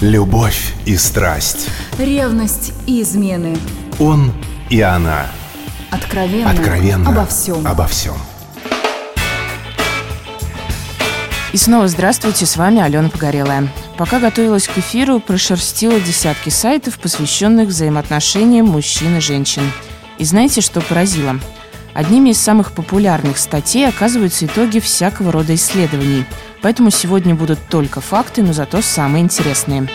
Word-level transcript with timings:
Любовь 0.00 0.72
и 0.86 0.96
страсть. 0.96 1.68
Ревность 1.98 2.72
и 2.86 3.02
измены. 3.02 3.54
Он 3.98 4.32
и 4.70 4.80
она. 4.80 5.26
Откровенно. 5.90 6.50
Откровенно. 6.50 7.10
Обо 7.10 7.26
всем. 7.26 7.66
Обо 7.66 7.86
всем. 7.86 8.14
И 11.52 11.58
снова 11.58 11.86
здравствуйте, 11.86 12.46
с 12.46 12.56
вами 12.56 12.80
Алена 12.80 13.10
Погорелая. 13.10 13.68
Пока 13.98 14.20
готовилась 14.20 14.68
к 14.68 14.78
эфиру, 14.78 15.20
прошерстила 15.20 16.00
десятки 16.00 16.48
сайтов, 16.48 16.98
посвященных 16.98 17.68
взаимоотношениям 17.68 18.68
мужчин 18.68 19.18
и 19.18 19.20
женщин. 19.20 19.70
И 20.16 20.24
знаете, 20.24 20.62
что 20.62 20.80
поразило? 20.80 21.38
Одними 21.94 22.30
из 22.30 22.40
самых 22.40 22.72
популярных 22.72 23.38
статей 23.38 23.88
оказываются 23.88 24.46
итоги 24.46 24.78
всякого 24.78 25.32
рода 25.32 25.54
исследований– 25.54 26.24
Поэтому 26.62 26.90
сегодня 26.90 27.34
будут 27.34 27.58
только 27.68 28.00
факты, 28.00 28.42
но 28.42 28.52
зато 28.52 28.82
самые 28.82 29.24
интересные. 29.24 29.88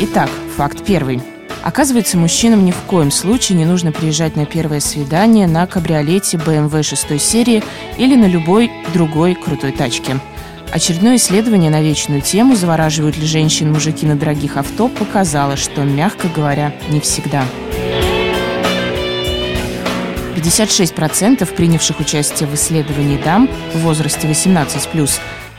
Итак, 0.00 0.30
факт 0.56 0.84
первый. 0.84 1.20
Оказывается, 1.62 2.18
мужчинам 2.18 2.64
ни 2.64 2.72
в 2.72 2.80
коем 2.88 3.10
случае 3.10 3.58
не 3.58 3.64
нужно 3.64 3.92
приезжать 3.92 4.34
на 4.34 4.46
первое 4.46 4.80
свидание 4.80 5.46
на 5.46 5.66
кабриолете 5.66 6.36
BMW 6.36 6.82
6 6.82 7.20
серии 7.20 7.62
или 7.98 8.16
на 8.16 8.26
любой 8.26 8.70
другой 8.92 9.34
крутой 9.34 9.72
тачке. 9.72 10.18
Очередное 10.72 11.16
исследование 11.16 11.70
на 11.70 11.82
вечную 11.82 12.20
тему 12.20 12.56
«Завораживают 12.56 13.16
ли 13.16 13.26
женщин 13.26 13.70
мужики 13.70 14.06
на 14.06 14.16
дорогих 14.16 14.56
авто» 14.56 14.88
показало, 14.88 15.56
что, 15.56 15.82
мягко 15.82 16.28
говоря, 16.34 16.74
не 16.88 16.98
всегда. 16.98 17.44
56% 20.42 21.46
принявших 21.54 22.00
участие 22.00 22.48
в 22.48 22.54
исследовании 22.54 23.20
дам 23.22 23.48
в 23.74 23.78
возрасте 23.78 24.28
18+, 24.28 25.10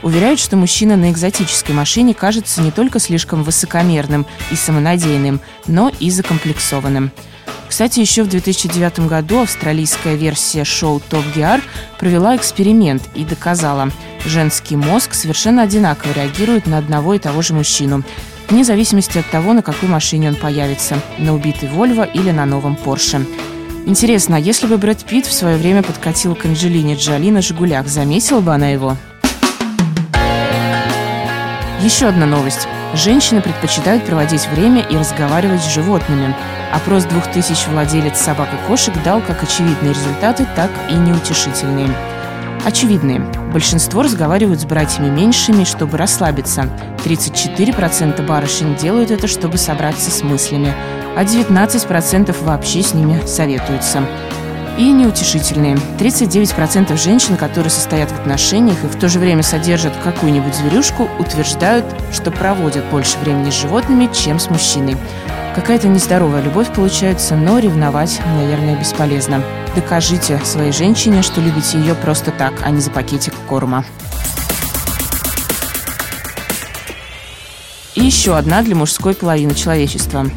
уверяют, 0.02 0.38
что 0.38 0.56
мужчина 0.56 0.96
на 0.96 1.10
экзотической 1.10 1.74
машине 1.74 2.14
кажется 2.14 2.60
не 2.60 2.70
только 2.70 2.98
слишком 2.98 3.42
высокомерным 3.42 4.26
и 4.50 4.54
самонадеянным, 4.54 5.40
но 5.66 5.90
и 5.98 6.10
закомплексованным. 6.10 7.10
Кстати, 7.68 8.00
еще 8.00 8.22
в 8.22 8.28
2009 8.28 9.00
году 9.08 9.42
австралийская 9.42 10.14
версия 10.14 10.64
шоу 10.64 11.00
Top 11.10 11.24
Gear 11.34 11.62
провела 11.98 12.36
эксперимент 12.36 13.02
и 13.14 13.24
доказала, 13.24 13.90
женский 14.26 14.76
мозг 14.76 15.14
совершенно 15.14 15.62
одинаково 15.62 16.12
реагирует 16.12 16.66
на 16.66 16.78
одного 16.78 17.14
и 17.14 17.18
того 17.18 17.42
же 17.42 17.54
мужчину, 17.54 18.04
вне 18.48 18.64
зависимости 18.64 19.18
от 19.18 19.28
того, 19.30 19.54
на 19.54 19.62
какой 19.62 19.88
машине 19.88 20.28
он 20.28 20.36
появится– 20.36 21.00
на 21.18 21.34
убитой 21.34 21.68
Volvo 21.68 22.08
или 22.12 22.30
на 22.30 22.44
новом 22.44 22.76
Porsche. 22.76 23.26
Интересно, 23.86 24.36
а 24.36 24.38
если 24.38 24.66
бы 24.66 24.78
Брэд 24.78 25.04
Питт 25.04 25.26
в 25.26 25.32
свое 25.32 25.58
время 25.58 25.82
подкатил 25.82 26.34
к 26.34 26.46
Анджелине 26.46 26.94
Джоли 26.94 27.30
на 27.30 27.42
«Жигулях», 27.42 27.86
заметила 27.86 28.40
бы 28.40 28.54
она 28.54 28.68
его? 28.68 28.96
Еще 31.82 32.06
одна 32.06 32.24
новость. 32.24 32.66
Женщины 32.94 33.42
предпочитают 33.42 34.06
проводить 34.06 34.46
время 34.48 34.80
и 34.80 34.96
разговаривать 34.96 35.60
с 35.60 35.74
животными. 35.74 36.34
Опрос 36.72 37.04
двух 37.04 37.30
тысяч 37.30 37.66
владелец 37.66 38.16
собак 38.16 38.48
и 38.54 38.66
кошек 38.68 38.94
дал 39.04 39.20
как 39.20 39.42
очевидные 39.42 39.92
результаты, 39.92 40.46
так 40.56 40.70
и 40.88 40.94
неутешительные. 40.94 41.90
Очевидные. 42.64 43.20
Большинство 43.52 44.02
разговаривают 44.02 44.60
с 44.60 44.64
братьями 44.64 45.10
меньшими, 45.10 45.64
чтобы 45.64 45.98
расслабиться. 45.98 46.68
34% 47.04 48.26
барышень 48.26 48.74
делают 48.76 49.10
это, 49.10 49.26
чтобы 49.28 49.58
собраться 49.58 50.10
с 50.10 50.22
мыслями 50.22 50.74
а 51.16 51.24
19% 51.24 52.44
вообще 52.44 52.82
с 52.82 52.94
ними 52.94 53.24
советуются. 53.26 54.02
И 54.76 54.90
неутешительные. 54.90 55.76
39% 56.00 56.96
женщин, 56.96 57.36
которые 57.36 57.70
состоят 57.70 58.10
в 58.10 58.18
отношениях 58.18 58.82
и 58.82 58.88
в 58.88 58.98
то 58.98 59.08
же 59.08 59.20
время 59.20 59.44
содержат 59.44 59.92
какую-нибудь 60.02 60.54
зверюшку, 60.54 61.08
утверждают, 61.20 61.84
что 62.12 62.32
проводят 62.32 62.84
больше 62.86 63.16
времени 63.18 63.50
с 63.50 63.60
животными, 63.60 64.10
чем 64.12 64.40
с 64.40 64.50
мужчиной. 64.50 64.96
Какая-то 65.54 65.86
нездоровая 65.86 66.42
любовь 66.42 66.72
получается, 66.74 67.36
но 67.36 67.60
ревновать, 67.60 68.20
наверное, 68.36 68.76
бесполезно. 68.76 69.44
Докажите 69.74 70.40
своей 70.44 70.70
женщине, 70.70 71.22
что 71.22 71.40
любите 71.40 71.78
ее 71.78 71.94
просто 71.94 72.30
так, 72.30 72.54
а 72.62 72.70
не 72.70 72.80
за 72.80 72.90
пакетик 72.90 73.34
корма. 73.48 73.84
И 77.96 78.04
еще 78.04 78.36
одна 78.36 78.62
для 78.62 78.76
мужской 78.76 79.14
половины 79.14 79.54
человечества. 79.54 80.30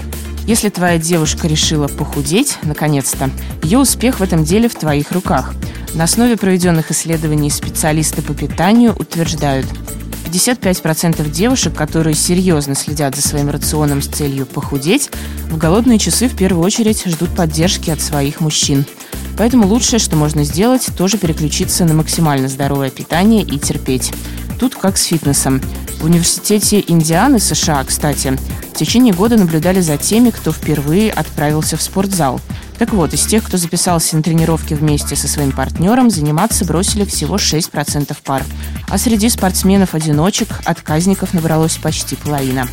Если 0.47 0.69
твоя 0.69 0.97
девушка 0.97 1.47
решила 1.47 1.87
похудеть, 1.87 2.57
наконец-то, 2.63 3.29
ее 3.61 3.79
успех 3.79 4.19
в 4.19 4.23
этом 4.23 4.43
деле 4.43 4.69
в 4.69 4.75
твоих 4.75 5.11
руках. 5.11 5.53
На 5.93 6.05
основе 6.05 6.35
проведенных 6.35 6.89
исследований 6.91 7.49
специалисты 7.49 8.21
по 8.21 8.33
питанию 8.33 8.95
утверждают, 8.97 9.67
55% 10.27 11.29
девушек, 11.29 11.73
которые 11.75 12.15
серьезно 12.15 12.75
следят 12.75 13.15
за 13.15 13.21
своим 13.21 13.49
рационом 13.49 14.01
с 14.01 14.07
целью 14.07 14.45
похудеть, 14.45 15.09
в 15.49 15.57
голодные 15.57 15.99
часы 15.99 16.27
в 16.27 16.35
первую 16.35 16.63
очередь 16.63 17.03
ждут 17.05 17.35
поддержки 17.35 17.89
от 17.89 18.01
своих 18.01 18.39
мужчин. 18.39 18.85
Поэтому 19.37 19.67
лучшее, 19.67 19.99
что 19.99 20.15
можно 20.15 20.43
сделать, 20.43 20.89
тоже 20.97 21.17
переключиться 21.17 21.85
на 21.85 21.93
максимально 21.93 22.47
здоровое 22.47 22.89
питание 22.89 23.43
и 23.43 23.59
терпеть. 23.59 24.11
Тут 24.59 24.75
как 24.75 24.97
с 24.97 25.03
фитнесом. 25.03 25.61
В 25.99 26.05
университете 26.05 26.83
Индианы, 26.87 27.39
США, 27.39 27.83
кстати, 27.83 28.37
в 28.73 28.77
течение 28.77 29.13
года 29.13 29.37
наблюдали 29.37 29.81
за 29.81 29.97
теми, 29.97 30.31
кто 30.31 30.51
впервые 30.51 31.11
отправился 31.11 31.77
в 31.77 31.81
спортзал. 31.81 32.39
Так 32.77 32.93
вот, 32.93 33.13
из 33.13 33.25
тех, 33.25 33.43
кто 33.43 33.57
записался 33.57 34.15
на 34.15 34.23
тренировки 34.23 34.75
вместе 34.75 35.15
со 35.15 35.27
своим 35.27 35.51
партнером, 35.51 36.09
заниматься 36.11 36.65
бросили 36.65 37.05
всего 37.05 37.37
6% 37.37 38.15
пар. 38.23 38.43
А 38.89 38.97
среди 38.97 39.29
спортсменов-одиночек 39.29 40.49
отказников 40.65 41.33
набралось 41.33 41.77
почти 41.77 42.15
половина. 42.15 42.67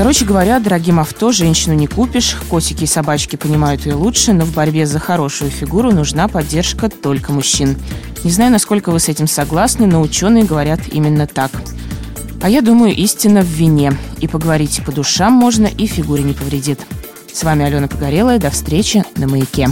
Короче 0.00 0.24
говоря, 0.24 0.58
дорогим 0.60 0.98
авто 0.98 1.30
женщину 1.30 1.74
не 1.74 1.86
купишь, 1.86 2.34
котики 2.48 2.84
и 2.84 2.86
собачки 2.86 3.36
понимают 3.36 3.84
ее 3.84 3.96
лучше, 3.96 4.32
но 4.32 4.46
в 4.46 4.54
борьбе 4.54 4.86
за 4.86 4.98
хорошую 4.98 5.50
фигуру 5.50 5.92
нужна 5.92 6.26
поддержка 6.26 6.88
только 6.88 7.32
мужчин. 7.32 7.76
Не 8.24 8.30
знаю, 8.30 8.50
насколько 8.50 8.92
вы 8.92 8.98
с 8.98 9.10
этим 9.10 9.28
согласны, 9.28 9.86
но 9.86 10.00
ученые 10.00 10.44
говорят 10.44 10.80
именно 10.90 11.26
так. 11.26 11.50
А 12.40 12.48
я 12.48 12.62
думаю, 12.62 12.96
истина 12.96 13.42
в 13.42 13.48
вине. 13.48 13.92
И 14.20 14.26
поговорить 14.26 14.78
и 14.78 14.82
по 14.82 14.90
душам 14.90 15.34
можно, 15.34 15.66
и 15.66 15.86
фигуре 15.86 16.22
не 16.22 16.32
повредит. 16.32 16.80
С 17.30 17.44
вами 17.44 17.66
Алена 17.66 17.86
Погорелая. 17.86 18.38
До 18.38 18.48
встречи 18.48 19.04
на 19.16 19.28
«Маяке». 19.28 19.68